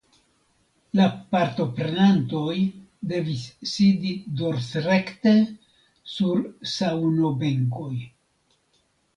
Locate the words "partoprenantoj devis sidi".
1.35-4.15